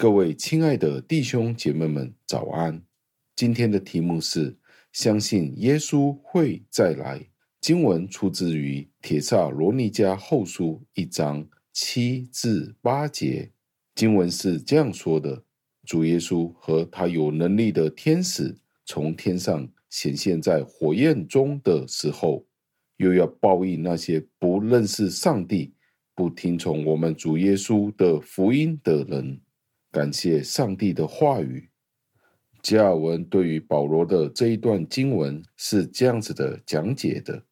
[0.00, 2.82] 各位亲爱的弟兄姐妹们，早安！
[3.36, 4.56] 今天的题目是
[4.92, 7.22] 相信耶稣会再来。
[7.60, 13.50] 经文出自于《帖撒罗尼迦后书》一章七至八节。
[13.94, 15.44] 经文是这样说的：
[15.84, 22.46] 主耶稣和他有能力的天使从天上显现在火焰中的时候，
[22.96, 25.74] 又要报应那些不认识上帝、
[26.14, 29.38] 不听从我们主耶稣的福音的人。
[29.92, 31.68] 感谢上帝的话语。
[32.62, 37.42] 加尔文对于保罗的这一段经文是这样子的讲解的：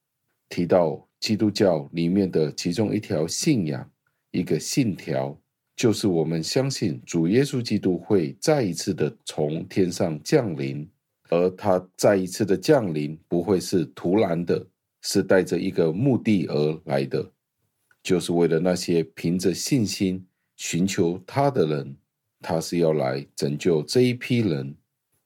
[0.48, 3.91] 提到基督教里面的其中一条信仰，
[4.30, 5.37] 一个信条，
[5.74, 10.89] 就是我们相信主耶稣基督会再一次的从天上降临，
[11.30, 14.64] 而他再一次的降临不会是突然的，
[15.00, 17.33] 是带着一个目的而来的，
[18.02, 20.25] 就是为了那些凭着信心
[20.56, 21.97] 寻求他的人。
[22.41, 24.75] 他是要来拯救这一批人，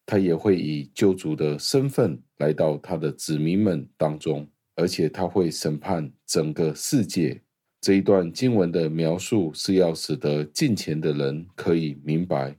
[0.06, 7.40] 他也会以救主的身份来到他的子民们当中，而且他会审判整个世界。
[7.80, 12.56] 这一段经文的描述是要使得近前的人可以明白，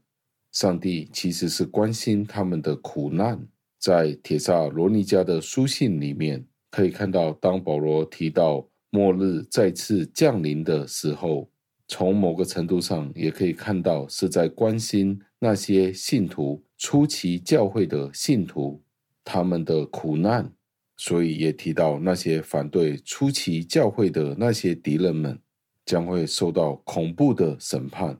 [0.52, 3.40] 上帝其实是关心他们的苦难。
[3.80, 11.50] 在铁撒罗尼迦的书信里面，可以看到，当保罗提到末日再次降临的时候。
[11.96, 18.82] 从某个程度上，也可以看到是在关心那些信徒初期教会的信徒
[19.24, 20.52] 他们的苦难，
[20.98, 25.40] 所以也提到那些反对初期教会的那些敌人们
[25.86, 28.20] 将会受到恐怖的审判。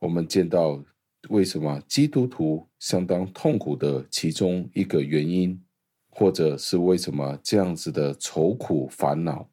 [0.00, 0.82] 我们见到
[1.28, 5.62] 为什么基督徒相当痛苦的其中一个原因，
[6.10, 9.48] 或者是为什么这样子的愁苦烦恼。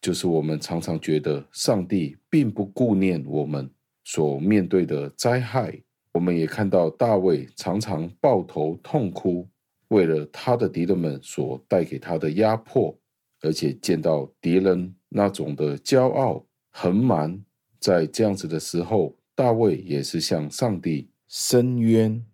[0.00, 3.68] 就是我们常常觉得上帝并不顾念我们
[4.04, 5.80] 所面对的灾害。
[6.12, 9.46] 我们也看到大卫常常抱头痛哭，
[9.88, 12.98] 为了他的敌人们所带给他的压迫，
[13.42, 17.40] 而且见到敌人那种的骄傲、横蛮，
[17.78, 22.24] 在这样子的时候，大卫也是向上帝申冤。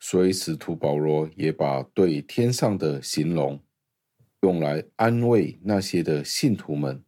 [0.00, 3.58] 所以使徒保罗也把对天上的形容。
[4.44, 7.02] 用来安慰那些的信徒们。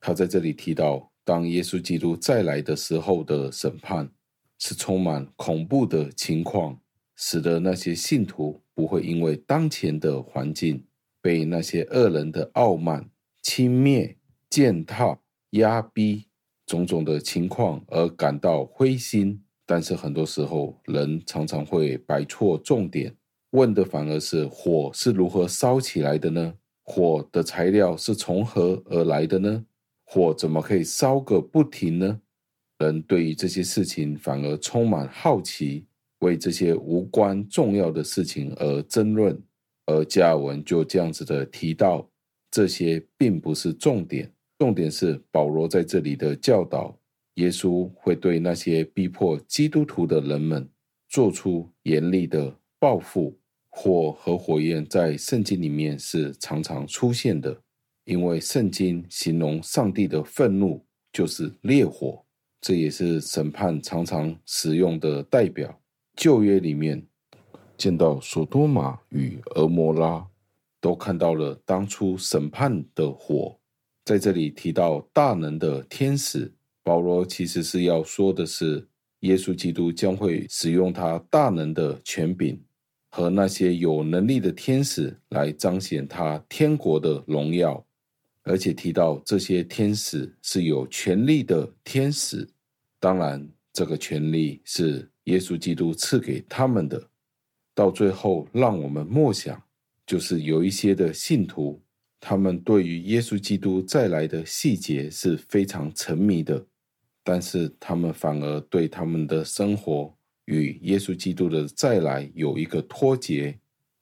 [0.00, 4.10] 他在这里提到，当耶稣基督再来的时候的审判
[4.58, 6.80] 是充满恐怖的情况，
[7.16, 10.82] 使得那些信徒不会因为当前的环境
[11.20, 13.10] 被那些恶人的傲慢、
[13.42, 14.16] 轻蔑、
[14.48, 15.20] 践踏、
[15.50, 16.24] 压逼
[16.64, 19.42] 种种的情况而感到灰心。
[19.66, 23.14] 但是很多时候，人常常会摆错重点，
[23.50, 26.54] 问的反而是火是如何烧起来的呢？
[26.90, 29.64] 火的材料是从何而来的呢？
[30.06, 32.20] 火怎么可以烧个不停呢？
[32.78, 35.86] 人对于这些事情反而充满好奇，
[36.18, 39.40] 为这些无关重要的事情而争论。
[39.86, 42.04] 而加尔文就这样子的提到，
[42.50, 46.98] 这些并不是重点，重点是保罗在这里的教导：
[47.34, 50.68] 耶稣会对那些逼迫基督徒的人们
[51.08, 53.38] 做出严厉的报复。
[53.70, 57.56] 火和火焰在圣经里面是常常出现的，
[58.04, 62.24] 因为圣经形容上帝的愤怒就是烈火，
[62.60, 65.80] 这也是审判常常使用的代表。
[66.16, 67.06] 旧约里面
[67.78, 70.26] 见到索多玛与蛾摩拉，
[70.80, 73.56] 都看到了当初审判的火。
[74.04, 76.52] 在这里提到大能的天使，
[76.82, 78.88] 保罗其实是要说的是，
[79.20, 82.60] 耶稣基督将会使用他大能的权柄。
[83.10, 87.84] 和那些有能力的天使来彰显他天国的荣耀，
[88.44, 92.48] 而且提到这些天使是有权力的天使。
[93.00, 97.08] 当然，这个权力是耶稣基督赐给他们的。
[97.74, 99.60] 到最后，让我们默想，
[100.06, 101.80] 就是有一些的信徒，
[102.20, 106.66] 他们对于耶稣基督再来的细节是非常沉迷的，
[107.24, 110.14] 但是他们反而对他们的生活。
[110.50, 113.56] 与耶稣基督的再来有一个脱节，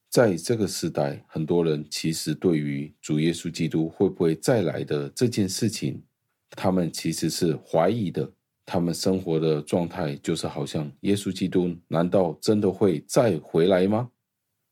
[0.09, 6.03] 在这个时代，很多人其实对于主耶稣基督会不会再来的这件事情，
[6.51, 8.33] 他们其实是怀疑的。
[8.65, 14.11] 他们生活的状态就是好像耶稣基督难道真的会再回来吗？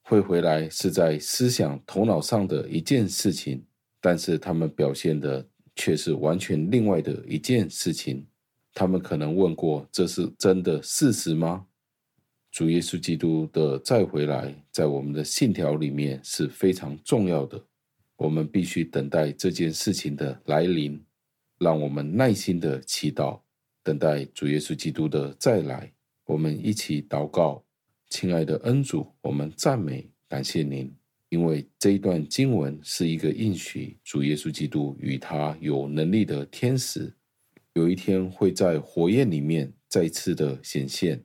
[0.02, 3.64] 会回来是在思想头脑上的一件事情，
[4.00, 8.26] 但是他们表现的却是完全另外的一件事情。
[8.78, 11.66] 他们可能问过：“这是真的事实吗？”
[12.52, 17.58] 主耶稣基督的再回来，在我们的信条里面是非常重要的。
[18.16, 21.02] 我们必须等待这件事情的来临，
[21.58, 23.40] 让我们耐心的祈祷，
[23.82, 25.90] 等待主耶稣基督的再来。
[26.26, 27.64] 我们一起祷告，
[28.10, 30.94] 亲爱的恩主，我们赞美感谢您，
[31.30, 37.10] 因为这一段经文是一个应许，主耶稣基督与他有能力的天使，
[37.76, 41.22] 有一天会在火焰里面再次的显现，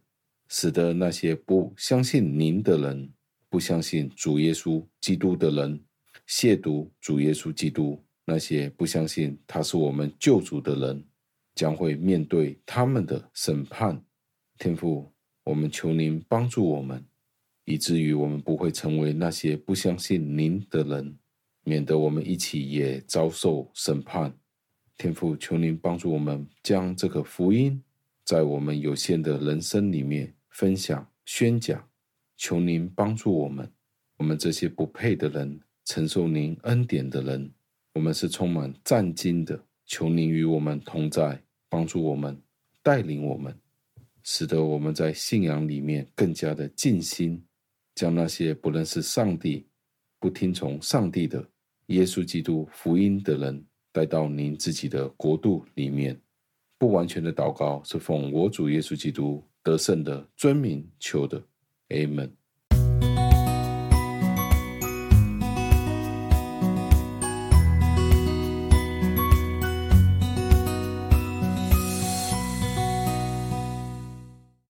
[0.49, 3.09] 使得那些不相信您的人，
[3.47, 5.81] 不相信主耶稣基督的人，
[6.27, 11.01] 亵渎主耶稣基督，那些不相信他是我们救主的人，
[11.55, 14.03] 将会面对他们的审判。
[14.57, 15.09] 天父，
[15.45, 17.01] 我们求您帮助我们，
[17.63, 21.17] 以至于我们不会成为那些不相信您的人，
[21.63, 24.37] 免得我们一起也遭受审判。
[25.01, 27.81] 天父，求您帮助我们，将这个福音
[28.23, 31.83] 在我们有限的人生里面分享宣讲。
[32.37, 33.67] 求您帮助我们，
[34.17, 37.51] 我们这些不配的人，承受您恩典的人，
[37.95, 39.59] 我们是充满战兢的。
[39.87, 42.39] 求您与我们同在，帮助我们，
[42.83, 43.57] 带领我们，
[44.21, 47.43] 使得我们在信仰里面更加的尽心，
[47.95, 49.65] 将那些不认识上帝、
[50.19, 51.43] 不听从上帝的
[51.87, 56.19] 耶稣基督福音的人带到您自己的国度里面。
[56.77, 61.43] 不完全的祷告是奉我主耶稣基督得胜的尊名求的。
[61.89, 62.40] Amen。